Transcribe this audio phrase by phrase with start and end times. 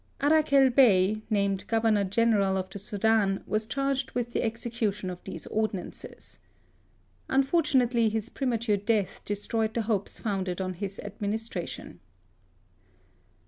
[0.19, 5.45] Arakel Bey, named governor general of the Soudan, was charged with the execution of these
[5.45, 6.39] ordinances.
[7.29, 11.99] Unfortunately, his pre mature death destroyed the hopes founded on his administration.